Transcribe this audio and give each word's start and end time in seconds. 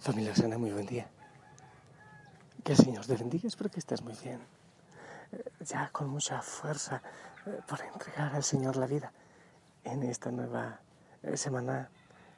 Familia 0.00 0.34
Sana, 0.34 0.56
muy 0.56 0.70
buen 0.70 0.86
día. 0.86 1.06
Que 2.64 2.72
el 2.72 2.78
Señor 2.78 3.04
te 3.04 3.16
bendiga, 3.16 3.46
espero 3.46 3.70
que 3.70 3.80
estés 3.80 4.00
muy 4.00 4.14
bien. 4.24 4.40
Eh, 5.30 5.44
ya 5.60 5.90
con 5.92 6.08
mucha 6.08 6.40
fuerza 6.40 7.02
eh, 7.44 7.60
para 7.68 7.86
entregar 7.86 8.34
al 8.34 8.42
Señor 8.42 8.76
la 8.76 8.86
vida 8.86 9.12
en 9.84 10.02
esta 10.04 10.30
nueva 10.30 10.80
eh, 11.22 11.36
semana 11.36 11.90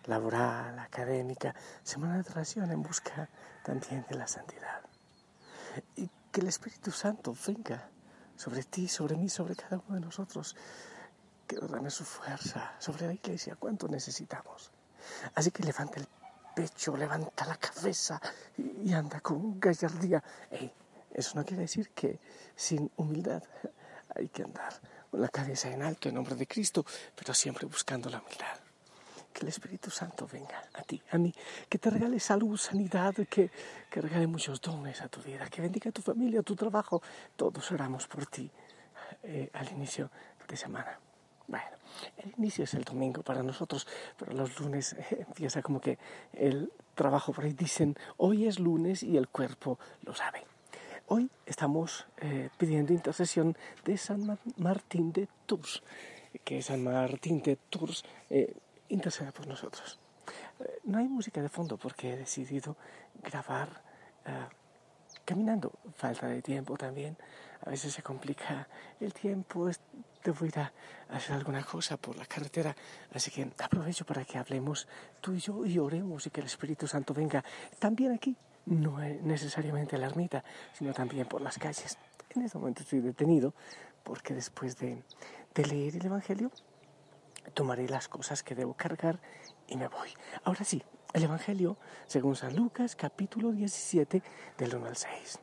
laboral, 0.07 0.77
académica, 0.81 1.55
semana 1.85 2.21
de 2.21 2.29
oración 2.29 2.69
en 2.73 2.83
busca 2.83 3.29
también 3.63 4.05
de 4.09 4.17
la 4.17 4.27
santidad. 4.27 4.81
Y 5.95 6.11
que 6.33 6.41
el 6.41 6.49
Espíritu 6.49 6.91
Santo 6.91 7.33
venga 7.47 7.89
sobre 8.35 8.65
ti, 8.65 8.89
sobre 8.89 9.15
mí, 9.15 9.29
sobre 9.29 9.55
cada 9.55 9.81
uno 9.87 9.95
de 9.95 10.01
nosotros, 10.01 10.57
que 11.47 11.55
derrame 11.55 11.91
su 11.91 12.05
fuerza 12.05 12.73
sobre 12.81 13.07
la 13.07 13.13
iglesia, 13.13 13.55
cuánto 13.55 13.87
necesitamos. 13.87 14.73
Así 15.37 15.53
que 15.53 15.63
levante 15.63 16.01
el 16.01 16.09
pecho, 16.55 16.97
levanta 16.97 17.47
la 17.47 17.57
cabeza 17.57 18.21
y, 18.59 18.93
anda 18.93 19.21
con 19.21 19.59
gallardía. 19.59 20.23
eso 21.13 21.33
no 21.35 21.45
quiere 21.45 21.63
decir 21.63 21.91
que 21.91 22.19
sin 22.55 22.91
humildad 22.97 23.43
hay 24.15 24.29
que 24.29 24.43
andar 24.43 24.73
con 25.11 25.21
la 25.21 25.29
cabeza 25.29 25.71
en 25.71 25.83
alto 25.83 26.09
en 26.09 26.15
nombre 26.15 26.35
de 26.35 26.47
Cristo, 26.47 26.85
pero 27.15 27.35
siempre 27.35 27.67
buscando 27.67 28.09
la 28.11 28.21
humildad. 28.21 28.57
Que 29.33 29.41
el 29.41 29.49
Espíritu 29.49 29.91
Santo 29.91 30.29
venga 30.31 30.63
a 30.75 30.83
ti, 30.83 31.03
a 31.11 31.17
mí, 31.17 31.35
que 31.69 31.79
te 31.79 31.89
regale 31.89 32.21
salud, 32.21 32.57
sanidad, 32.59 33.15
que, 33.15 33.51
que 33.91 34.01
regale 34.01 34.27
muchos 34.27 34.61
dones 34.61 35.01
a 35.01 35.09
tu 35.09 35.23
vida, 35.23 35.49
que 35.49 35.63
bendiga 35.63 35.89
a 35.89 35.93
tu 35.93 36.03
familia, 36.03 36.41
a 36.41 36.43
tu 36.43 36.55
trabajo. 36.55 37.03
Todos 37.35 37.73
oramos 37.73 38.07
por 38.07 38.27
ti 38.27 38.51
eh, 39.23 39.51
al 39.55 39.71
inicio 39.71 40.11
de 40.47 40.57
semana. 40.57 40.99
Bueno, 41.53 41.67
el 42.17 42.33
inicio 42.39 42.65
es 42.65 42.73
el 42.73 42.83
domingo 42.83 43.23
para 43.23 43.43
nosotros, 43.43 43.87
pero 44.17 44.33
los 44.33 44.59
lunes 44.59 44.95
eh, 44.95 45.27
empieza 45.29 45.61
como 45.61 45.83
que 45.83 45.99
el 46.33 46.73
trabajo 46.95 47.35
por 47.35 47.45
ahí 47.45 47.53
dicen, 47.53 47.95
hoy 48.17 48.47
es 48.47 48.59
lunes 48.59 49.03
y 49.03 49.19
el 49.19 49.29
cuerpo 49.29 49.79
lo 50.01 50.15
sabe. 50.15 50.47
Hoy 51.09 51.31
estamos 51.45 52.07
eh, 52.23 52.49
pidiendo 52.57 52.95
intercesión 52.95 53.55
de 53.85 53.99
San 53.99 54.39
Martín 54.57 55.13
de 55.13 55.29
Tours, 55.45 55.83
que 56.43 56.63
San 56.63 56.83
Martín 56.83 57.43
de 57.43 57.57
Tours 57.69 58.03
eh, 58.31 58.57
interceda 58.89 59.31
por 59.31 59.47
nosotros. 59.47 59.99
no 60.85 60.97
hay 60.97 61.07
música 61.07 61.43
de 61.43 61.51
fondo 61.51 61.77
porque 61.77 62.15
he 62.15 62.17
decidido 62.17 62.79
grabar 63.23 63.83
caminando. 65.25 65.73
Falta 65.95 66.27
de 66.27 66.43
tiempo 66.43 66.77
también. 66.77 67.17
A 67.65 67.71
veces 67.71 67.93
se 67.93 68.03
complica 68.03 68.69
el 68.99 69.13
tiempo, 69.13 69.71
debo 70.25 70.47
ir 70.47 70.59
a 70.59 70.73
hacer 71.11 71.37
alguna 71.37 71.63
cosa 71.65 71.97
por 71.97 72.17
la 72.17 72.27
carretera, 72.27 72.75
así 73.13 73.31
que 73.31 73.53
aprovecho 73.59 74.05
para 74.05 74.25
que 74.25 74.37
hablemos 74.37 74.89
tú 75.21 75.33
y 75.35 75.39
yo 75.39 75.65
y 75.65 75.79
oremos 75.79 76.27
y 76.27 76.31
que 76.31 76.41
el 76.41 76.47
Espíritu 76.47 76.89
Santo 76.89 77.15
venga 77.15 77.45
también 77.79 78.13
aquí, 78.13 78.37
no 78.67 78.99
necesariamente 78.99 79.95
a 79.95 80.01
la 80.01 80.07
ermita, 80.07 80.43
sino 80.73 80.93
también 80.93 81.27
por 81.27 81.41
las 81.41 81.57
calles. 81.57 81.97
En 82.31 82.43
este 82.43 82.59
momento 82.59 82.83
estoy 82.83 83.01
detenido 83.01 83.55
porque 84.03 84.35
después 84.35 84.77
de, 84.79 85.03
de 85.55 85.67
leer 85.67 85.97
el 85.97 86.07
Evangelio 86.07 86.51
tomaré 87.55 87.89
las 87.89 88.09
cosas 88.09 88.43
que 88.43 88.55
debo 88.55 88.75
cargar 88.75 89.21
y 89.69 89.77
me 89.77 89.89
voy. 89.89 90.09
Ahora 90.45 90.65
sí, 90.65 90.83
el 91.13 91.25
Evangelio 91.25 91.77
según 92.07 92.37
San 92.37 92.57
Lucas 92.57 92.97
capítulo 92.97 93.53
17 93.53 94.23
del 94.57 94.75
1 94.75 94.87
al 94.87 94.97
6. 94.97 95.39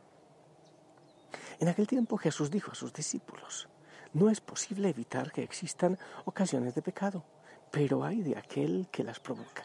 En 1.60 1.68
aquel 1.68 1.88
tiempo 1.88 2.18
Jesús 2.18 2.50
dijo 2.50 2.72
a 2.72 2.76
sus 2.76 2.94
discípulos, 2.94 3.68
no 4.14 4.30
es 4.30 4.42
posible 4.42 4.90
evitar 4.90 5.32
que 5.32 5.44
existan 5.44 6.00
ocasiones 6.26 6.74
de 6.74 6.82
pecado, 6.82 7.24
pero 7.72 8.04
hay 8.04 8.22
de 8.22 8.38
aquel 8.38 8.88
que 8.92 9.04
las 9.04 9.20
provoca. 9.20 9.64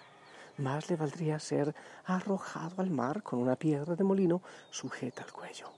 Más 0.59 0.91
le 0.91 0.97
valdría 0.97 1.39
ser 1.39 1.75
arrojado 2.05 2.83
al 2.83 2.91
mar 2.91 3.23
con 3.23 3.39
una 3.39 3.57
piedra 3.57 3.97
de 3.97 4.05
molino 4.05 4.43
sujeta 4.71 5.23
al 5.23 5.33
cuello, 5.33 5.73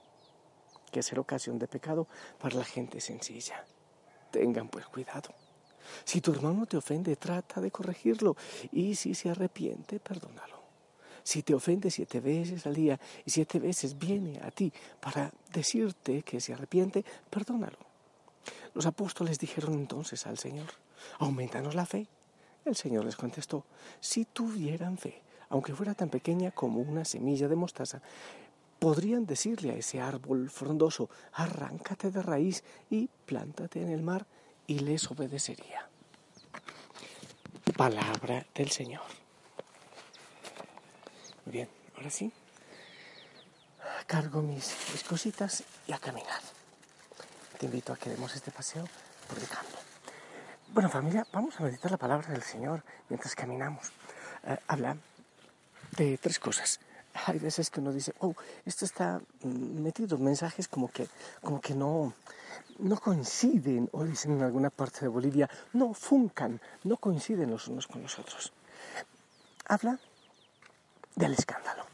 que 0.91 1.01
ser 1.01 1.19
ocasión 1.19 1.57
de 1.57 1.67
pecado 1.67 2.07
para 2.39 2.57
la 2.57 2.65
gente 2.65 2.99
sencilla. 2.99 3.63
Tengan 4.31 4.67
pues 4.67 4.85
cuidado. 4.87 5.46
Si 6.03 6.21
tu 6.21 6.31
hermano 6.31 6.65
te 6.65 6.77
ofende, 6.77 7.15
trata 7.15 7.61
de 7.61 7.71
corregirlo, 7.71 8.35
y 8.71 8.95
si 8.95 9.13
se 9.13 9.29
arrepiente, 9.29 9.99
perdónalo. 9.99 10.57
Si 11.23 11.43
te 11.43 11.53
ofende 11.53 11.91
siete 11.91 12.21
veces 12.21 12.65
al 12.65 12.75
día 12.75 12.99
y 13.25 13.31
siete 13.31 13.59
veces 13.59 13.97
viene 13.97 14.39
a 14.41 14.49
ti 14.49 14.71
para 15.01 15.33
decirte 15.51 16.23
que 16.23 16.39
se 16.39 16.53
arrepiente, 16.53 17.03
perdónalo. 17.29 17.77
Los 18.73 18.85
apóstoles 18.85 19.37
dijeron 19.37 19.73
entonces 19.73 20.25
al 20.25 20.37
Señor, 20.37 20.69
aumentanos 21.19 21.75
la 21.75 21.85
fe. 21.85 22.07
El 22.63 22.75
Señor 22.75 23.05
les 23.05 23.15
contestó, 23.15 23.65
si 23.99 24.25
tuvieran 24.25 24.97
fe, 24.97 25.21
aunque 25.49 25.73
fuera 25.73 25.93
tan 25.93 26.09
pequeña 26.09 26.51
como 26.51 26.79
una 26.79 27.03
semilla 27.03 27.47
de 27.47 27.55
mostaza, 27.55 28.01
podrían 28.79 29.25
decirle 29.25 29.71
a 29.71 29.75
ese 29.75 29.99
árbol 29.99 30.49
frondoso, 30.49 31.09
arráncate 31.33 32.11
de 32.11 32.21
raíz 32.21 32.63
y 32.89 33.09
plántate 33.25 33.81
en 33.81 33.89
el 33.89 34.01
mar, 34.01 34.25
y 34.67 34.79
les 34.79 35.09
obedecería. 35.09 35.89
Palabra 37.75 38.45
del 38.53 38.69
Señor. 38.69 39.03
Bien, 41.45 41.69
ahora 41.95 42.09
sí, 42.09 42.31
cargo 44.05 44.41
mis, 44.41 44.75
cositas 45.07 45.63
y 45.87 45.93
a 45.93 45.97
caminar 45.99 46.41
te 47.57 47.65
invito 47.65 47.93
a 47.93 47.97
que 47.97 48.09
demos 48.09 48.35
este 48.35 48.51
paseo 48.51 48.85
por 49.27 49.37
el 49.39 49.47
campo. 49.47 49.77
Bueno 50.73 50.89
familia, 50.89 51.25
vamos 51.31 51.59
a 51.59 51.63
meditar 51.63 51.89
la 51.89 51.97
palabra 51.97 52.29
del 52.29 52.43
Señor 52.43 52.83
mientras 53.09 53.33
caminamos. 53.33 53.91
Eh, 54.43 54.57
habla 54.67 54.97
de 55.97 56.17
tres 56.19 56.39
cosas. 56.39 56.79
Hay 57.25 57.39
veces 57.39 57.71
que 57.71 57.79
uno 57.79 57.91
dice, 57.91 58.13
oh, 58.19 58.35
esto 58.65 58.85
está 58.85 59.21
metido, 59.43 60.19
mensajes 60.19 60.67
como 60.67 60.91
que, 60.91 61.07
como 61.41 61.59
que 61.59 61.73
no, 61.73 62.13
no 62.79 62.99
coinciden, 62.99 63.89
o 63.91 64.03
dicen 64.03 64.33
en 64.33 64.43
alguna 64.43 64.69
parte 64.69 65.01
de 65.01 65.07
Bolivia, 65.07 65.49
no 65.73 65.93
funcan, 65.93 66.61
no 66.83 66.97
coinciden 66.97 67.51
los 67.51 67.67
unos 67.67 67.87
con 67.87 68.01
los 68.01 68.17
otros. 68.19 68.53
Habla 69.67 69.99
del 71.15 71.33
escándalo. 71.33 71.85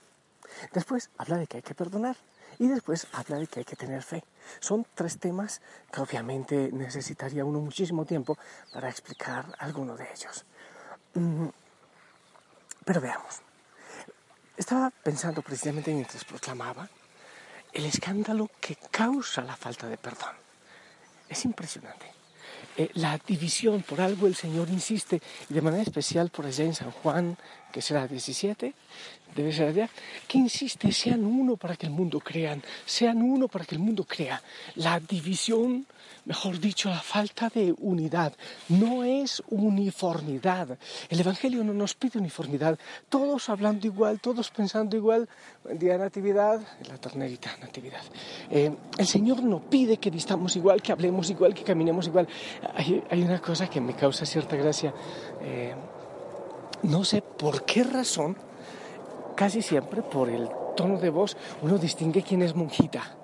Después 0.71 1.09
habla 1.17 1.37
de 1.37 1.47
que 1.47 1.57
hay 1.57 1.63
que 1.63 1.75
perdonar. 1.75 2.17
Y 2.59 2.67
después 2.67 3.07
habla 3.13 3.39
de 3.39 3.47
que 3.47 3.59
hay 3.61 3.65
que 3.65 3.75
tener 3.75 4.03
fe. 4.03 4.23
Son 4.59 4.85
tres 4.93 5.17
temas 5.17 5.61
que 5.91 6.01
obviamente 6.01 6.69
necesitaría 6.71 7.43
uno 7.43 7.59
muchísimo 7.59 8.05
tiempo 8.05 8.37
para 8.71 8.89
explicar 8.89 9.45
alguno 9.57 9.95
de 9.95 10.07
ellos. 10.11 10.45
Mm, 11.15 11.47
pero 12.85 13.01
veamos. 13.01 13.41
Estaba 14.55 14.91
pensando 14.91 15.41
precisamente 15.41 15.91
mientras 15.91 16.23
proclamaba 16.25 16.87
el 17.71 17.85
escándalo 17.85 18.51
que 18.61 18.75
causa 18.91 19.41
la 19.41 19.55
falta 19.55 19.87
de 19.87 19.97
perdón. 19.97 20.35
Es 21.29 21.45
impresionante. 21.45 22.05
Eh, 22.75 22.89
la 22.95 23.19
división, 23.19 23.83
por 23.83 24.01
algo 24.01 24.25
el 24.25 24.35
Señor 24.35 24.69
insiste, 24.69 25.21
y 25.49 25.53
de 25.53 25.61
manera 25.61 25.83
especial 25.83 26.29
por 26.29 26.45
allá 26.45 26.65
en 26.65 26.73
San 26.73 26.91
Juan, 26.91 27.37
que 27.73 27.81
será 27.81 28.07
17, 28.07 28.73
debe 29.35 29.51
ser 29.51 29.69
allá, 29.69 29.89
que 30.27 30.37
insiste, 30.37 30.91
sean 30.91 31.25
uno 31.25 31.57
para 31.57 31.75
que 31.75 31.87
el 31.87 31.91
mundo 31.91 32.19
crean, 32.19 32.61
sean 32.85 33.21
uno 33.21 33.47
para 33.47 33.65
que 33.65 33.73
el 33.75 33.81
mundo 33.81 34.05
crea. 34.05 34.41
La 34.75 34.99
división, 34.99 35.87
mejor 36.25 36.59
dicho, 36.59 36.89
la 36.89 37.01
falta 37.01 37.49
de 37.49 37.73
unidad, 37.79 38.33
no 38.69 39.03
es 39.03 39.41
uniformidad. 39.49 40.77
El 41.09 41.19
Evangelio 41.19 41.63
no 41.63 41.73
nos 41.73 41.95
pide 41.95 42.19
uniformidad, 42.19 42.77
todos 43.09 43.49
hablando 43.49 43.87
igual, 43.87 44.19
todos 44.19 44.51
pensando 44.51 44.95
igual. 44.95 45.27
Buen 45.63 45.79
día, 45.79 45.97
Natividad, 45.97 46.61
la 46.87 46.97
ternerita 46.97 47.57
Natividad. 47.59 48.03
Eh, 48.51 48.71
el 48.99 49.07
Señor 49.07 49.43
no 49.43 49.61
pide 49.61 49.97
que 49.97 50.11
vistamos 50.11 50.55
igual, 50.55 50.81
que 50.81 50.91
hablemos 50.91 51.29
igual, 51.31 51.55
que 51.55 51.63
caminemos 51.63 52.05
igual. 52.05 52.27
Hay, 52.75 53.23
una 53.23 53.41
cosa 53.41 53.67
que 53.67 53.81
me 53.81 53.95
causa 53.95 54.27
cierta 54.27 54.55
gracia. 54.55 54.93
Eh, 55.41 55.73
no 56.83 57.03
sé 57.03 57.21
por 57.21 57.65
qué 57.65 57.83
razón, 57.83 58.37
casi 59.35 59.61
siempre 59.61 60.01
por 60.01 60.29
el 60.29 60.49
tono 60.75 60.99
de 60.99 61.09
voz, 61.09 61.37
uno 61.61 61.77
distingue 61.77 62.23
quién 62.23 62.41
es 62.41 62.55
monjita. 62.55 63.17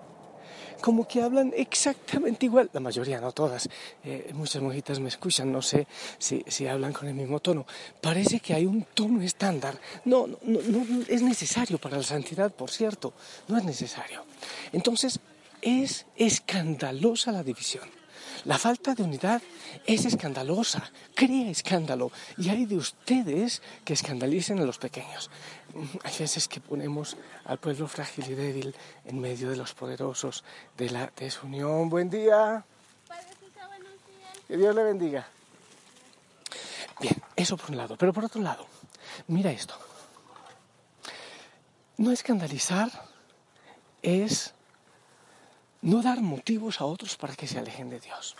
Como 0.82 1.06
que 1.06 1.22
hablan 1.22 1.52
exactamente 1.58 2.46
igual, 2.46 2.70
la 2.72 2.80
mayoría, 2.80 3.20
no 3.20 3.34
todas. 3.34 3.68
Eh, 4.06 4.32
muchas 4.34 4.62
monjitas 4.62 5.02
me 5.02 5.10
escuchan, 5.10 5.52
no 5.52 5.62
sé 5.62 5.88
si, 6.18 6.42
si, 6.48 6.68
hablan 6.68 6.94
con 6.94 7.10
el 7.10 7.16
mismo 7.16 7.42
tono. 7.42 7.66
Parece 8.00 8.40
que 8.40 8.54
hay 8.54 8.66
un 8.66 8.84
tono 8.94 9.22
estándar. 9.22 9.78
No, 10.06 10.26
no, 10.28 10.38
no 10.62 11.04
es 11.10 11.22
necesario 11.22 11.80
para 11.80 11.98
la 11.98 12.04
santidad, 12.04 12.54
por 12.54 12.70
cierto, 12.70 13.12
no 13.50 13.58
es 13.58 13.66
necesario. 13.66 14.24
Entonces, 14.72 15.20
es 15.62 16.06
escandalosa 16.16 17.34
la 17.34 17.44
división. 17.44 17.99
La 18.46 18.58
falta 18.58 18.96
de 18.96 19.04
unidad 19.04 19.42
es 19.86 20.06
escandalosa, 20.06 20.90
crea 21.14 21.50
escándalo 21.50 22.12
y 22.38 22.50
hay 22.50 22.66
de 22.66 22.78
ustedes 22.78 23.62
que 23.84 23.94
escandalicen 23.94 24.60
a 24.60 24.66
los 24.66 24.78
pequeños. 24.78 25.30
Hay 26.04 26.18
veces 26.18 26.48
que 26.48 26.62
ponemos 26.62 27.18
al 27.46 27.60
pueblo 27.60 27.88
frágil 27.88 28.30
y 28.30 28.36
débil 28.36 28.76
en 29.06 29.20
medio 29.20 29.50
de 29.50 29.58
los 29.58 29.74
poderosos 29.74 30.44
de 30.78 30.90
la 30.90 31.12
desunión. 31.18 31.90
Buen 31.90 32.10
día. 32.10 32.64
Que 34.48 34.58
Dios 34.58 34.74
le 34.74 34.84
bendiga. 34.84 35.28
Bien, 37.02 37.22
eso 37.36 37.58
por 37.58 37.72
un 37.72 37.78
lado. 37.78 37.98
Pero 37.98 38.14
por 38.14 38.26
otro 38.26 38.42
lado, 38.42 38.66
mira 39.28 39.52
esto. 39.52 39.76
no 41.98 42.12
escandalizar 42.12 42.90
es 44.02 44.54
no 45.82 46.02
dar 46.02 46.22
motivos 46.22 46.82
a 46.82 46.86
otros 46.86 47.16
para 47.16 47.36
que 47.36 47.48
se 47.48 47.60
alejen 47.60 47.90
de 47.90 48.00
Dios. 48.00 48.36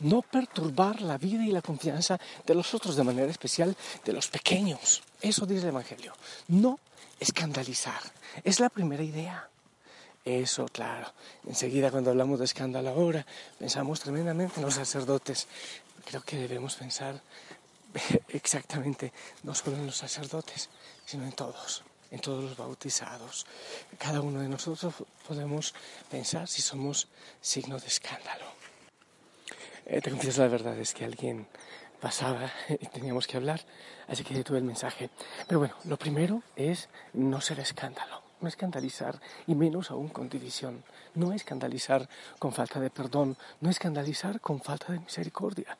No 0.00 0.22
perturbar 0.22 1.02
la 1.02 1.18
vida 1.18 1.44
y 1.44 1.52
la 1.52 1.62
confianza 1.62 2.18
de 2.46 2.54
los 2.54 2.74
otros, 2.74 2.96
de 2.96 3.04
manera 3.04 3.30
especial 3.30 3.76
de 4.04 4.12
los 4.12 4.28
pequeños. 4.28 5.02
Eso 5.20 5.46
dice 5.46 5.62
el 5.62 5.68
Evangelio. 5.68 6.14
No 6.48 6.78
escandalizar. 7.18 8.00
Es 8.44 8.60
la 8.60 8.68
primera 8.68 9.02
idea. 9.02 9.48
Eso, 10.24 10.66
claro. 10.66 11.12
Enseguida 11.46 11.90
cuando 11.90 12.10
hablamos 12.10 12.38
de 12.38 12.44
escándalo 12.44 12.90
ahora, 12.90 13.26
pensamos 13.58 14.00
tremendamente 14.00 14.56
en 14.56 14.66
los 14.66 14.74
sacerdotes. 14.74 15.48
Creo 16.04 16.22
que 16.22 16.36
debemos 16.36 16.76
pensar 16.76 17.20
exactamente 18.28 19.12
no 19.42 19.54
solo 19.54 19.76
en 19.76 19.86
los 19.86 19.96
sacerdotes, 19.96 20.68
sino 21.04 21.24
en 21.24 21.32
todos, 21.32 21.82
en 22.10 22.20
todos 22.20 22.44
los 22.44 22.56
bautizados. 22.56 23.46
Cada 23.98 24.20
uno 24.20 24.40
de 24.40 24.48
nosotros 24.48 24.94
podemos 25.30 25.74
pensar 26.10 26.48
si 26.48 26.60
somos 26.60 27.06
signo 27.40 27.78
de 27.78 27.86
escándalo. 27.86 28.46
Eh, 29.86 30.00
te 30.00 30.10
confieso 30.10 30.42
la 30.42 30.48
verdad, 30.48 30.76
es 30.76 30.92
que 30.92 31.04
alguien 31.04 31.46
pasaba 32.00 32.50
y 32.68 32.86
teníamos 32.86 33.28
que 33.28 33.36
hablar, 33.36 33.60
así 34.08 34.24
que 34.24 34.42
tuve 34.42 34.58
el 34.58 34.64
mensaje. 34.64 35.08
Pero 35.46 35.60
bueno, 35.60 35.76
lo 35.84 35.96
primero 35.96 36.42
es 36.56 36.88
no 37.12 37.40
ser 37.40 37.60
escándalo 37.60 38.29
no 38.40 38.48
escandalizar, 38.48 39.20
y 39.46 39.54
menos 39.54 39.90
aún 39.90 40.08
con 40.08 40.28
división, 40.28 40.82
no 41.14 41.32
escandalizar 41.32 42.08
con 42.38 42.52
falta 42.52 42.80
de 42.80 42.90
perdón, 42.90 43.36
no 43.60 43.70
escandalizar 43.70 44.40
con 44.40 44.60
falta 44.60 44.92
de 44.92 45.00
misericordia. 45.00 45.76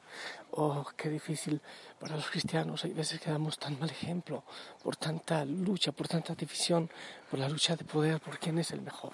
Oh, 0.52 0.86
qué 0.96 1.08
difícil 1.08 1.60
para 1.98 2.16
los 2.16 2.30
cristianos, 2.30 2.84
hay 2.84 2.92
veces 2.92 3.20
que 3.20 3.30
damos 3.30 3.58
tan 3.58 3.78
mal 3.78 3.90
ejemplo 3.90 4.42
por 4.82 4.96
tanta 4.96 5.44
lucha, 5.44 5.92
por 5.92 6.08
tanta 6.08 6.34
división, 6.34 6.90
por 7.30 7.38
la 7.38 7.48
lucha 7.48 7.76
de 7.76 7.84
poder, 7.84 8.20
por 8.20 8.38
quién 8.38 8.58
es 8.58 8.70
el 8.72 8.82
mejor. 8.82 9.12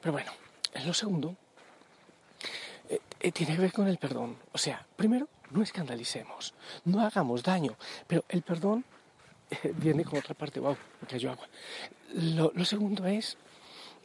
Pero 0.00 0.12
bueno, 0.12 0.30
en 0.72 0.86
lo 0.86 0.94
segundo, 0.94 1.36
eh, 2.88 3.00
eh, 3.20 3.32
tiene 3.32 3.54
que 3.56 3.62
ver 3.62 3.72
con 3.72 3.88
el 3.88 3.98
perdón. 3.98 4.36
O 4.52 4.58
sea, 4.58 4.86
primero, 4.96 5.28
no 5.50 5.62
escandalicemos, 5.62 6.54
no 6.84 7.00
hagamos 7.00 7.42
daño, 7.42 7.76
pero 8.06 8.24
el 8.28 8.42
perdón 8.42 8.84
viene 9.76 10.04
con 10.04 10.18
otra 10.18 10.34
parte, 10.34 10.60
wow, 10.60 10.76
me 11.00 11.08
cayó 11.08 11.30
agua. 11.30 11.46
Lo, 12.14 12.64
segundo 12.64 13.06
es, 13.06 13.36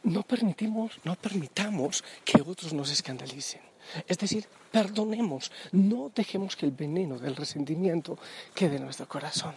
no 0.03 0.23
permitimos, 0.23 0.99
no 1.03 1.15
permitamos 1.15 2.03
que 2.25 2.41
otros 2.41 2.73
nos 2.73 2.91
escandalicen. 2.91 3.61
Es 4.07 4.17
decir, 4.17 4.47
perdonemos, 4.71 5.51
no 5.71 6.11
dejemos 6.13 6.55
que 6.55 6.65
el 6.65 6.71
veneno 6.71 7.17
del 7.19 7.35
resentimiento 7.35 8.17
quede 8.53 8.77
en 8.77 8.83
nuestro 8.83 9.07
corazón. 9.07 9.55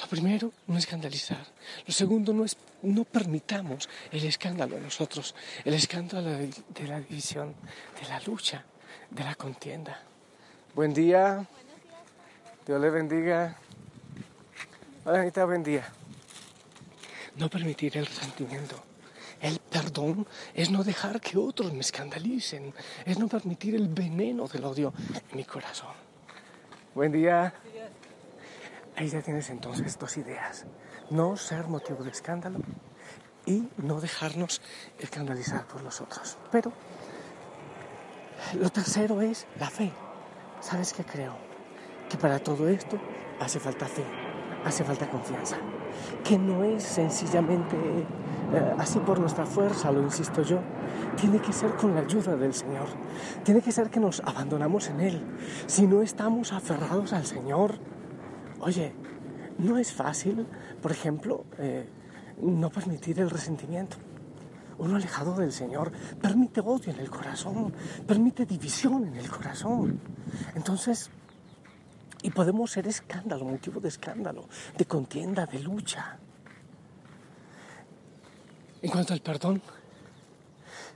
Lo 0.00 0.06
primero, 0.06 0.52
no 0.68 0.78
escandalizar. 0.78 1.44
Lo 1.86 1.92
segundo, 1.92 2.32
no, 2.32 2.44
es, 2.44 2.56
no 2.82 3.04
permitamos 3.04 3.88
el 4.12 4.24
escándalo 4.24 4.76
en 4.76 4.84
nosotros, 4.84 5.34
el 5.64 5.74
escándalo 5.74 6.30
de, 6.30 6.50
de 6.68 6.86
la 6.86 7.00
división, 7.00 7.54
de 8.00 8.08
la 8.08 8.20
lucha, 8.20 8.64
de 9.10 9.24
la 9.24 9.34
contienda. 9.34 10.00
Buen 10.74 10.94
día. 10.94 11.44
Dios 12.66 12.80
le 12.80 12.90
bendiga. 12.90 13.56
Hola, 15.04 15.22
Anita, 15.22 15.44
buen 15.46 15.62
día. 15.62 15.90
No 17.38 17.48
permitir 17.48 17.96
el 17.96 18.06
resentimiento. 18.06 18.76
El 19.40 19.60
perdón 19.60 20.26
es 20.54 20.70
no 20.70 20.82
dejar 20.82 21.20
que 21.20 21.38
otros 21.38 21.72
me 21.72 21.80
escandalicen, 21.80 22.74
es 23.04 23.18
no 23.18 23.28
permitir 23.28 23.76
el 23.76 23.88
veneno 23.88 24.48
del 24.48 24.64
odio 24.64 24.92
en 25.30 25.36
mi 25.36 25.44
corazón. 25.44 25.94
Buen 26.94 27.12
día. 27.12 27.54
Ahí 28.96 29.08
ya 29.08 29.22
tienes 29.22 29.48
entonces 29.50 29.96
dos 29.96 30.16
ideas. 30.16 30.66
No 31.10 31.36
ser 31.36 31.68
motivo 31.68 32.02
de 32.02 32.10
escándalo 32.10 32.58
y 33.46 33.68
no 33.76 34.00
dejarnos 34.00 34.60
escandalizar 34.98 35.64
por 35.68 35.82
los 35.82 36.00
otros. 36.00 36.36
Pero 36.50 36.72
lo 38.54 38.68
tercero 38.70 39.20
es 39.22 39.46
la 39.60 39.70
fe. 39.70 39.92
¿Sabes 40.60 40.92
qué 40.92 41.04
creo? 41.04 41.36
Que 42.10 42.16
para 42.16 42.40
todo 42.40 42.68
esto 42.68 42.98
hace 43.38 43.60
falta 43.60 43.86
fe 43.86 44.04
hace 44.64 44.84
falta 44.84 45.08
confianza, 45.08 45.56
que 46.24 46.38
no 46.38 46.64
es 46.64 46.82
sencillamente 46.82 47.76
eh, 48.52 48.74
así 48.78 48.98
por 49.00 49.20
nuestra 49.20 49.44
fuerza, 49.44 49.92
lo 49.92 50.02
insisto 50.02 50.42
yo, 50.42 50.58
tiene 51.16 51.38
que 51.38 51.52
ser 51.52 51.74
con 51.76 51.94
la 51.94 52.00
ayuda 52.00 52.36
del 52.36 52.54
Señor, 52.54 52.86
tiene 53.44 53.60
que 53.60 53.72
ser 53.72 53.90
que 53.90 54.00
nos 54.00 54.20
abandonamos 54.20 54.88
en 54.88 55.00
Él. 55.00 55.22
Si 55.66 55.86
no 55.86 56.02
estamos 56.02 56.52
aferrados 56.52 57.12
al 57.12 57.26
Señor, 57.26 57.74
oye, 58.60 58.94
no 59.58 59.76
es 59.76 59.92
fácil, 59.92 60.46
por 60.80 60.92
ejemplo, 60.92 61.44
eh, 61.58 61.88
no 62.40 62.70
permitir 62.70 63.20
el 63.20 63.28
resentimiento. 63.28 63.96
Uno 64.78 64.96
alejado 64.96 65.34
del 65.34 65.52
Señor 65.52 65.90
permite 66.22 66.60
odio 66.60 66.92
en 66.92 67.00
el 67.00 67.10
corazón, 67.10 67.74
permite 68.06 68.46
división 68.46 69.04
en 69.08 69.16
el 69.16 69.28
corazón. 69.28 70.00
Entonces, 70.54 71.10
y 72.22 72.30
podemos 72.30 72.70
ser 72.70 72.86
escándalo, 72.86 73.44
motivo 73.44 73.80
de 73.80 73.88
escándalo, 73.88 74.48
de 74.76 74.84
contienda, 74.84 75.46
de 75.46 75.60
lucha. 75.60 76.18
En 78.82 78.90
cuanto 78.90 79.12
al 79.12 79.20
perdón, 79.20 79.60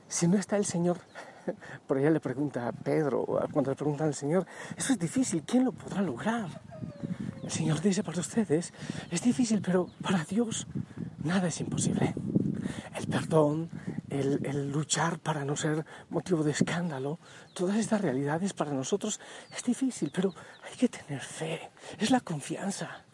si 0.08 0.28
no 0.28 0.38
está 0.38 0.56
el 0.56 0.64
Señor, 0.64 0.98
por 1.86 1.98
allá 1.98 2.10
le 2.10 2.20
pregunta 2.20 2.69
a 2.69 2.72
Pedro, 2.72 3.24
cuando 3.52 3.70
le 3.70 3.76
preguntan 3.76 4.08
al 4.08 4.14
Señor, 4.14 4.46
eso 4.76 4.92
es 4.92 4.98
difícil, 4.98 5.42
¿quién 5.44 5.64
lo 5.64 5.72
podrá 5.72 6.02
lograr? 6.02 6.48
El 7.42 7.50
Señor 7.50 7.80
dice 7.80 8.04
para 8.04 8.20
ustedes, 8.20 8.72
es 9.10 9.22
difícil, 9.22 9.60
pero 9.62 9.88
para 10.00 10.24
Dios 10.24 10.66
nada 11.24 11.48
es 11.48 11.60
imposible. 11.60 12.14
El 12.94 13.06
perdón, 13.08 13.70
el, 14.12 14.70
luchar 14.70 15.19
para 15.19 15.44
no 15.44 15.56
ser 15.56 15.85
motivo 16.11 16.43
de 16.44 16.53
escándalo, 16.53 17.19
todas 17.55 17.76
estas 17.76 18.00
realidades 18.00 18.53
para 18.53 18.73
nosotros 18.73 19.20
es 19.55 19.62
difícil, 19.62 20.11
pero 20.12 20.35
hay 20.64 20.76
que 20.76 20.88
tener 20.88 21.20
fe, 21.20 21.70
es 21.99 22.11
la 22.11 22.20
confianza. 22.20 23.05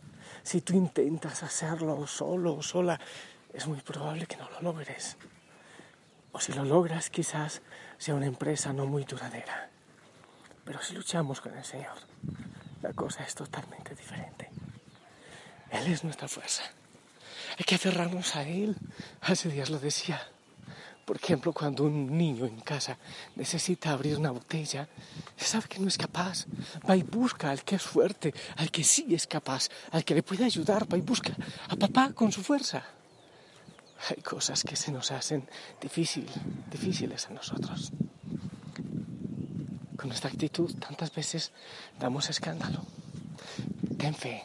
Si 0.42 0.60
tú 0.60 0.74
intentas 0.74 1.42
hacerlo 1.42 2.06
solo 2.06 2.54
o 2.54 2.62
sola, 2.62 2.98
es 3.52 3.66
muy 3.66 3.80
probable 3.80 4.26
que 4.26 4.36
no 4.36 4.48
lo 4.50 4.60
logres. 4.60 5.16
O 6.32 6.40
si 6.40 6.52
lo 6.52 6.64
logras, 6.64 7.10
quizás 7.10 7.62
sea 7.96 8.14
una 8.14 8.26
empresa 8.26 8.72
no 8.72 8.86
muy 8.86 9.04
duradera. 9.04 9.70
Pero 10.64 10.82
si 10.82 10.94
luchamos 10.94 11.40
con 11.40 11.56
el 11.56 11.64
Señor, 11.64 11.96
la 12.82 12.92
cosa 12.92 13.24
es 13.24 13.34
totalmente 13.34 13.94
diferente. 13.94 14.50
Él 15.70 15.86
es 15.92 16.04
nuestra 16.04 16.28
fuerza. 16.28 16.62
Hay 17.58 17.64
que 17.64 17.76
aferrarnos 17.76 18.36
a 18.36 18.42
Él. 18.42 18.76
Hace 19.20 19.48
días 19.48 19.70
lo 19.70 19.78
decía. 19.78 20.20
Por 21.08 21.16
ejemplo, 21.16 21.54
cuando 21.54 21.84
un 21.84 22.18
niño 22.18 22.44
en 22.44 22.60
casa 22.60 22.98
necesita 23.34 23.92
abrir 23.92 24.18
una 24.18 24.30
botella, 24.30 24.86
sabe 25.38 25.66
que 25.66 25.78
no 25.78 25.88
es 25.88 25.96
capaz. 25.96 26.44
Va 26.86 26.98
y 26.98 27.02
busca 27.02 27.50
al 27.50 27.64
que 27.64 27.76
es 27.76 27.82
fuerte, 27.82 28.34
al 28.56 28.70
que 28.70 28.84
sí 28.84 29.14
es 29.14 29.26
capaz, 29.26 29.70
al 29.90 30.04
que 30.04 30.14
le 30.14 30.22
puede 30.22 30.44
ayudar. 30.44 30.86
Va 30.92 30.98
y 30.98 31.00
busca 31.00 31.34
a 31.66 31.76
papá 31.76 32.12
con 32.12 32.30
su 32.30 32.42
fuerza. 32.42 32.84
Hay 34.10 34.20
cosas 34.20 34.62
que 34.62 34.76
se 34.76 34.92
nos 34.92 35.10
hacen 35.10 35.48
difícil, 35.80 36.26
difíciles 36.70 37.26
a 37.28 37.30
nosotros. 37.30 37.90
Con 39.96 40.12
esta 40.12 40.28
actitud 40.28 40.74
tantas 40.74 41.14
veces 41.14 41.52
damos 41.98 42.28
escándalo. 42.28 42.84
Ten 43.96 44.14
fe, 44.14 44.44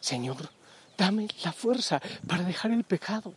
Señor, 0.00 0.50
dame 0.98 1.28
la 1.44 1.52
fuerza 1.52 2.02
para 2.26 2.42
dejar 2.42 2.72
el 2.72 2.82
pecado. 2.82 3.32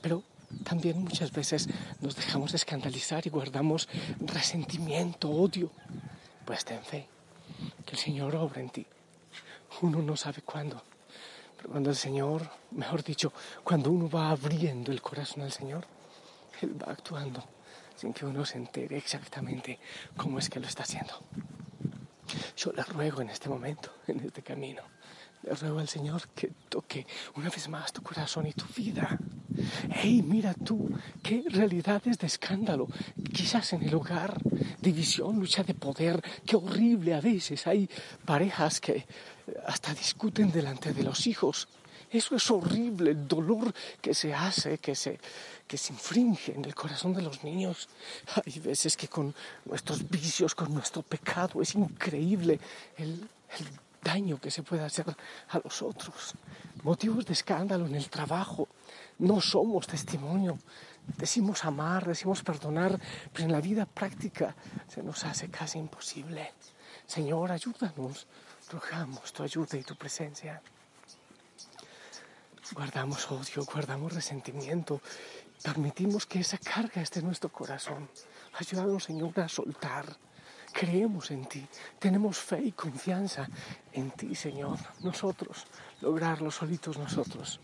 Pero 0.00 0.24
también 0.64 1.02
muchas 1.02 1.30
veces 1.30 1.68
nos 2.00 2.16
dejamos 2.16 2.54
escandalizar 2.54 3.26
y 3.26 3.30
guardamos 3.30 3.88
resentimiento, 4.20 5.30
odio. 5.30 5.70
Pues 6.44 6.64
ten 6.64 6.82
fe, 6.82 7.06
que 7.86 7.92
el 7.92 7.98
Señor 7.98 8.34
obra 8.34 8.60
en 8.60 8.70
ti. 8.70 8.86
Uno 9.82 10.02
no 10.02 10.16
sabe 10.16 10.42
cuándo, 10.42 10.82
pero 11.56 11.70
cuando 11.70 11.90
el 11.90 11.96
Señor, 11.96 12.50
mejor 12.72 13.02
dicho, 13.02 13.32
cuando 13.62 13.90
uno 13.90 14.08
va 14.08 14.30
abriendo 14.30 14.92
el 14.92 15.00
corazón 15.00 15.42
al 15.42 15.52
Señor, 15.52 15.86
Él 16.60 16.80
va 16.80 16.92
actuando 16.92 17.44
sin 17.96 18.12
que 18.12 18.26
uno 18.26 18.44
se 18.44 18.58
entere 18.58 18.96
exactamente 18.96 19.78
cómo 20.16 20.38
es 20.38 20.50
que 20.50 20.60
lo 20.60 20.66
está 20.66 20.82
haciendo. 20.82 21.22
Yo 22.56 22.72
le 22.72 22.82
ruego 22.82 23.22
en 23.22 23.30
este 23.30 23.48
momento, 23.48 23.94
en 24.06 24.20
este 24.20 24.42
camino, 24.42 24.82
le 25.42 25.54
ruego 25.54 25.78
al 25.78 25.88
Señor 25.88 26.28
que 26.28 26.52
toque 26.68 27.06
una 27.36 27.50
vez 27.50 27.68
más 27.68 27.92
tu 27.92 28.02
corazón 28.02 28.46
y 28.46 28.52
tu 28.52 28.64
vida. 28.76 29.18
¡Hey, 29.90 30.22
mira 30.26 30.54
tú! 30.54 30.90
¡Qué 31.22 31.44
realidades 31.48 32.18
de 32.18 32.26
escándalo! 32.26 32.88
Quizás 33.32 33.72
en 33.72 33.82
el 33.82 33.94
hogar, 33.94 34.40
división, 34.80 35.38
lucha 35.38 35.62
de 35.62 35.74
poder. 35.74 36.22
¡Qué 36.44 36.56
horrible 36.56 37.14
a 37.14 37.20
veces! 37.20 37.66
Hay 37.66 37.88
parejas 38.24 38.80
que 38.80 39.06
hasta 39.66 39.94
discuten 39.94 40.50
delante 40.50 40.92
de 40.92 41.02
los 41.02 41.26
hijos. 41.26 41.68
Eso 42.10 42.36
es 42.36 42.50
horrible, 42.50 43.10
el 43.10 43.26
dolor 43.26 43.74
que 44.00 44.14
se 44.14 44.32
hace, 44.32 44.78
que 44.78 44.94
se, 44.94 45.18
que 45.66 45.76
se 45.76 45.92
infringe 45.92 46.52
en 46.54 46.64
el 46.64 46.74
corazón 46.74 47.12
de 47.12 47.22
los 47.22 47.42
niños. 47.42 47.88
Hay 48.44 48.60
veces 48.60 48.96
que 48.96 49.08
con 49.08 49.34
nuestros 49.64 50.08
vicios, 50.08 50.54
con 50.54 50.72
nuestro 50.72 51.02
pecado, 51.02 51.60
es 51.60 51.74
increíble 51.74 52.60
el, 52.96 53.28
el 53.58 53.66
daño 54.00 54.38
que 54.40 54.50
se 54.50 54.62
puede 54.62 54.84
hacer 54.84 55.06
a 55.48 55.58
los 55.58 55.82
otros. 55.82 56.34
Motivos 56.84 57.24
de 57.26 57.32
escándalo 57.32 57.86
en 57.86 57.96
el 57.96 58.08
trabajo. 58.08 58.68
No 59.18 59.40
somos 59.40 59.86
testimonio. 59.86 60.58
Decimos 61.18 61.64
amar, 61.64 62.06
decimos 62.06 62.42
perdonar, 62.42 62.98
pero 63.32 63.44
en 63.44 63.52
la 63.52 63.60
vida 63.60 63.86
práctica 63.86 64.54
se 64.88 65.02
nos 65.02 65.24
hace 65.24 65.48
casi 65.50 65.78
imposible. 65.78 66.52
Señor, 67.06 67.52
ayúdanos. 67.52 68.26
Rogamos 68.70 69.32
tu 69.32 69.42
ayuda 69.42 69.76
y 69.76 69.82
tu 69.82 69.94
presencia. 69.94 70.62
Guardamos 72.72 73.30
odio, 73.30 73.64
guardamos 73.66 74.14
resentimiento. 74.14 75.00
Permitimos 75.62 76.24
que 76.26 76.40
esa 76.40 76.58
carga 76.58 77.02
esté 77.02 77.20
en 77.20 77.26
nuestro 77.26 77.52
corazón. 77.52 78.08
Ayúdanos, 78.58 79.04
Señor, 79.04 79.38
a 79.40 79.48
soltar. 79.48 80.06
Creemos 80.72 81.30
en 81.30 81.44
ti, 81.46 81.64
tenemos 82.00 82.38
fe 82.38 82.60
y 82.60 82.72
confianza 82.72 83.48
en 83.92 84.10
ti, 84.10 84.34
Señor. 84.34 84.76
Nosotros, 85.00 85.66
lograrlo 86.00 86.50
solitos 86.50 86.98
nosotros. 86.98 87.60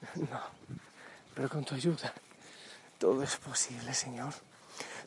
No, 0.30 0.40
pero 1.34 1.48
con 1.48 1.64
tu 1.64 1.74
ayuda 1.74 2.12
todo 2.98 3.22
es 3.22 3.36
posible, 3.36 3.92
Señor. 3.94 4.32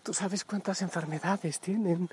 Tú 0.04 0.14
sabes 0.14 0.46
cuántas 0.46 0.82
enfermedades 0.82 1.60
tienen 1.60 2.10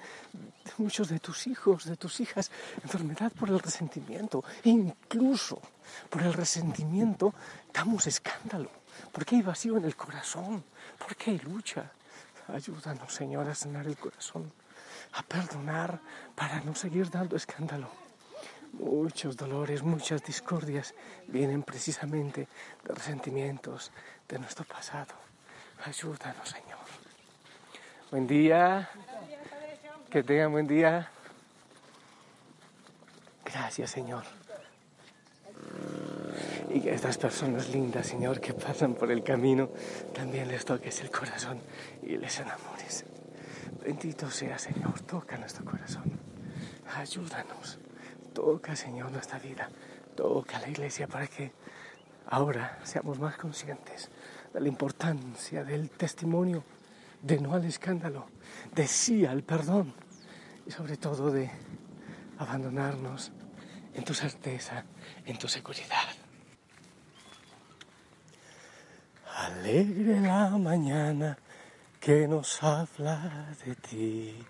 muchos 0.76 1.08
de 1.08 1.20
tus 1.20 1.46
hijos, 1.46 1.84
de 1.84 1.96
tus 1.96 2.20
hijas, 2.20 2.50
enfermedad 2.82 3.32
por 3.32 3.48
el 3.48 3.60
resentimiento. 3.60 4.44
Incluso 4.64 5.60
por 6.10 6.22
el 6.22 6.32
resentimiento 6.32 7.32
damos 7.72 8.06
escándalo, 8.06 8.70
porque 9.12 9.36
hay 9.36 9.42
vacío 9.42 9.76
en 9.76 9.84
el 9.84 9.96
corazón, 9.96 10.64
porque 10.98 11.30
hay 11.30 11.38
lucha. 11.38 11.90
Ayúdanos, 12.48 13.12
Señor, 13.12 13.48
a 13.48 13.54
sanar 13.54 13.86
el 13.86 13.96
corazón, 13.96 14.52
a 15.12 15.22
perdonar 15.22 16.00
para 16.34 16.60
no 16.60 16.74
seguir 16.74 17.10
dando 17.10 17.36
escándalo. 17.36 18.05
Muchos 18.78 19.36
dolores, 19.36 19.82
muchas 19.82 20.22
discordias 20.22 20.94
vienen 21.28 21.62
precisamente 21.62 22.46
de 22.84 22.94
resentimientos 22.94 23.90
de 24.28 24.38
nuestro 24.38 24.64
pasado. 24.64 25.14
Ayúdanos, 25.84 26.48
Señor. 26.48 26.78
Buen 28.10 28.26
día. 28.26 28.90
Que 30.10 30.22
tengan 30.22 30.52
buen 30.52 30.66
día. 30.66 31.10
Gracias, 33.44 33.90
Señor. 33.90 34.24
Y 36.70 36.80
que 36.80 36.92
estas 36.92 37.16
personas 37.16 37.70
lindas, 37.70 38.06
Señor, 38.06 38.40
que 38.40 38.52
pasan 38.52 38.94
por 38.94 39.10
el 39.10 39.22
camino, 39.22 39.70
también 40.14 40.48
les 40.48 40.64
toques 40.64 41.00
el 41.00 41.10
corazón 41.10 41.60
y 42.02 42.18
les 42.18 42.38
enamores. 42.40 43.04
Bendito 43.82 44.30
sea, 44.30 44.58
Señor. 44.58 45.00
Toca 45.02 45.38
nuestro 45.38 45.64
corazón. 45.64 46.04
Ayúdanos. 46.94 47.78
Toca, 48.36 48.76
Señor, 48.76 49.10
nuestra 49.10 49.38
vida. 49.38 49.70
Toca 50.14 50.60
la 50.60 50.68
iglesia 50.68 51.08
para 51.08 51.26
que 51.26 51.52
ahora 52.26 52.78
seamos 52.84 53.18
más 53.18 53.38
conscientes 53.38 54.10
de 54.52 54.60
la 54.60 54.68
importancia 54.68 55.64
del 55.64 55.88
testimonio, 55.88 56.62
de 57.22 57.40
no 57.40 57.54
al 57.54 57.64
escándalo, 57.64 58.26
de 58.74 58.86
sí 58.86 59.24
al 59.24 59.42
perdón 59.42 59.94
y 60.66 60.70
sobre 60.70 60.98
todo 60.98 61.30
de 61.30 61.50
abandonarnos 62.36 63.32
en 63.94 64.04
tu 64.04 64.12
certeza, 64.12 64.84
en 65.24 65.38
tu 65.38 65.48
seguridad. 65.48 66.06
Alegre 69.34 70.20
la 70.20 70.50
mañana 70.50 71.38
que 71.98 72.28
nos 72.28 72.62
habla 72.62 73.56
de 73.64 73.74
ti. 73.76 74.46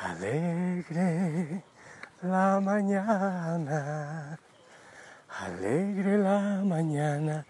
Alegre 0.00 1.62
la 2.22 2.60
mañana, 2.60 4.38
alegre 5.40 6.18
la 6.18 6.62
mañana 6.64 7.46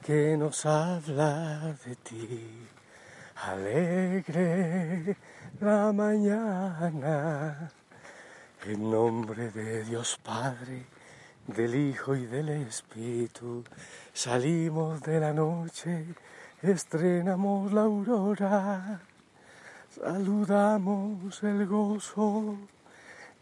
que 0.00 0.36
nos 0.36 0.64
habla 0.64 1.74
de 1.84 1.96
ti. 1.96 2.68
Alegre 3.48 5.16
la 5.60 5.92
mañana, 5.92 7.68
en 8.64 8.90
nombre 8.90 9.50
de 9.50 9.82
Dios 9.82 10.20
Padre, 10.22 10.86
del 11.48 11.74
Hijo 11.74 12.14
y 12.14 12.26
del 12.26 12.50
Espíritu, 12.50 13.64
salimos 14.12 15.02
de 15.02 15.18
la 15.18 15.32
noche, 15.32 16.14
estrenamos 16.62 17.72
la 17.72 17.82
aurora, 17.82 19.00
saludamos 19.90 21.42
el 21.42 21.66
gozo 21.66 22.56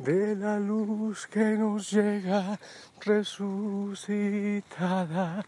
de 0.03 0.35
la 0.35 0.59
luz 0.59 1.27
que 1.27 1.59
nos 1.59 1.91
llega 1.91 2.59
resucitada 3.01 5.45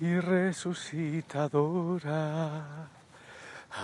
y 0.00 0.20
resucitadora. 0.20 2.88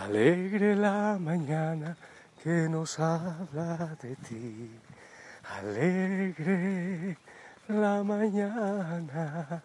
Alegre 0.02 0.76
la 0.76 1.18
mañana 1.20 1.96
que 2.42 2.68
nos 2.68 3.00
habla 3.00 3.96
de 4.00 4.14
ti. 4.16 4.70
Alegre 5.58 7.18
la 7.68 8.02
mañana. 8.04 9.62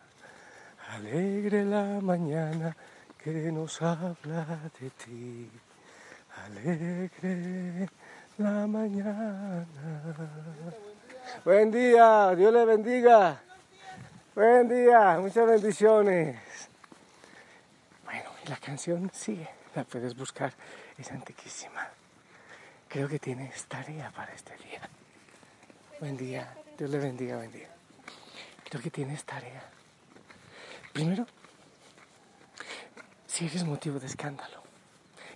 Alegre 0.89 1.65
la 1.65 1.99
mañana 2.01 2.75
que 3.17 3.51
nos 3.51 3.81
habla 3.81 4.71
de 4.79 4.89
ti. 4.89 5.51
Alegre 6.45 7.89
la 8.37 8.67
mañana. 8.67 9.65
Buen 11.43 11.71
día, 11.71 12.35
Dios 12.35 12.53
le 12.53 12.65
bendiga. 12.65 13.41
Buen 14.35 14.69
día, 14.69 15.17
muchas 15.19 15.47
bendiciones. 15.47 16.39
Bueno, 18.05 18.29
y 18.45 18.49
la 18.49 18.57
canción 18.57 19.09
sigue, 19.11 19.49
la 19.75 19.83
puedes 19.83 20.15
buscar, 20.15 20.53
es 20.97 21.11
antiquísima. 21.11 21.87
Creo 22.87 23.07
que 23.07 23.19
tienes 23.19 23.65
tarea 23.65 24.11
para 24.11 24.33
este 24.33 24.55
día. 24.57 24.81
Buen 25.99 26.15
día, 26.15 26.55
Dios 26.77 26.89
le 26.91 26.99
bendiga, 26.99 27.37
buen 27.37 27.51
día. 27.51 27.69
Creo 28.69 28.83
que 28.83 28.91
tienes 28.91 29.23
tarea. 29.23 29.63
Primero, 30.93 31.25
si 33.25 33.47
eres 33.47 33.63
motivo 33.63 33.99
de 33.99 34.05
escándalo, 34.05 34.61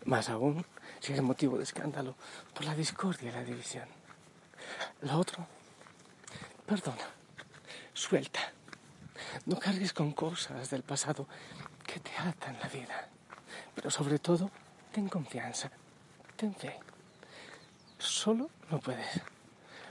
más 0.06 0.30
aún 0.30 0.64
si 1.02 1.12
eres 1.12 1.24
motivo 1.24 1.58
de 1.58 1.64
escándalo 1.64 2.16
por 2.54 2.64
la 2.64 2.76
discordia 2.76 3.30
y 3.30 3.34
la 3.34 3.44
división. 3.44 3.90
Lo 5.02 5.18
otro, 5.18 5.46
perdona, 6.66 7.08
suelta. 7.94 8.54
No 9.46 9.58
cargues 9.58 9.94
con 9.94 10.12
cosas 10.14 10.70
del 10.70 10.84
pasado 10.84 11.28
que 11.86 12.00
te 12.00 12.12
atan 12.18 12.60
la 12.60 12.70
vida. 12.70 13.10
Pero 13.74 13.90
sobre 13.90 14.20
todo, 14.20 14.52
ten 14.92 15.10
confianza, 15.10 15.72
ten 16.36 16.54
fe. 16.54 16.80
Solo 17.98 18.50
no 18.70 18.80
puedes, 18.80 19.22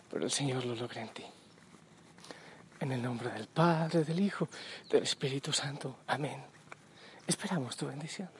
pero 0.08 0.24
el 0.24 0.30
Señor 0.30 0.64
lo 0.64 0.76
logra 0.76 1.02
en 1.02 1.08
ti. 1.08 1.24
En 2.78 2.92
el 2.92 3.02
nombre 3.02 3.30
del 3.30 3.48
Padre, 3.48 4.04
del 4.04 4.20
Hijo, 4.20 4.48
del 4.88 5.02
Espíritu 5.02 5.52
Santo. 5.52 5.98
Amén. 6.06 6.42
Esperamos 7.26 7.76
tu 7.76 7.86
bendición. 7.86 8.30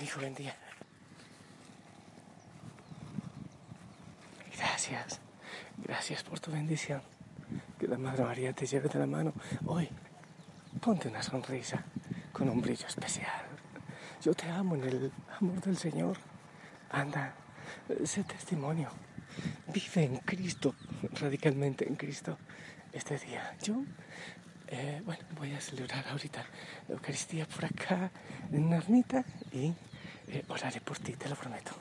Buen 0.00 0.34
día. 0.34 0.54
Gracias, 4.56 5.20
gracias 5.78 6.22
por 6.24 6.40
tu 6.40 6.50
bendición. 6.50 7.00
Que 7.78 7.86
la 7.86 7.96
Madre 7.96 8.24
María 8.24 8.52
te 8.52 8.66
lleve 8.66 8.88
de 8.88 8.98
la 8.98 9.06
mano. 9.06 9.32
Hoy, 9.66 9.88
ponte 10.80 11.08
una 11.08 11.22
sonrisa 11.22 11.84
con 12.32 12.48
un 12.48 12.60
brillo 12.60 12.86
especial. 12.86 13.42
Yo 14.20 14.34
te 14.34 14.48
amo 14.50 14.74
en 14.74 14.84
el 14.84 15.12
amor 15.40 15.60
del 15.60 15.76
Señor. 15.76 16.18
Anda, 16.90 17.34
sé 18.04 18.24
testimonio. 18.24 18.90
Vive 19.72 20.04
en 20.04 20.16
Cristo, 20.18 20.74
radicalmente 21.20 21.86
en 21.88 21.94
Cristo, 21.94 22.36
este 22.92 23.16
día. 23.18 23.56
Yo 23.62 23.84
eh, 24.68 25.02
bueno, 25.04 25.22
voy 25.36 25.52
a 25.52 25.60
celebrar 25.60 26.06
ahorita 26.08 26.44
la 26.88 26.94
Eucaristía 26.94 27.46
por 27.46 27.64
acá 27.64 28.10
en 28.52 28.64
una 28.64 28.76
ermita 28.76 29.24
y 29.52 29.72
eh, 30.28 30.44
oraré 30.48 30.80
por 30.80 30.98
ti, 30.98 31.14
te 31.14 31.28
lo 31.28 31.36
prometo. 31.36 31.72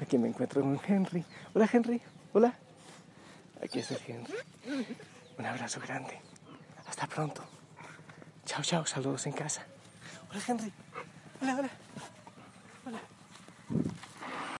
Aquí 0.00 0.18
me 0.18 0.28
encuentro 0.28 0.60
con 0.62 0.80
Henry. 0.86 1.24
Hola 1.54 1.68
Henry, 1.72 2.00
hola. 2.32 2.54
Aquí 3.62 3.80
está 3.80 3.96
Henry. 4.06 4.34
Un 5.38 5.46
abrazo 5.46 5.80
grande. 5.80 6.20
Hasta 6.86 7.06
pronto. 7.06 7.44
Chao, 8.44 8.62
chao, 8.62 8.86
saludos 8.86 9.26
en 9.26 9.32
casa. 9.32 9.66
Hola 10.30 10.40
Henry. 10.46 10.72
Hola, 11.40 11.56
hola. 11.56 11.70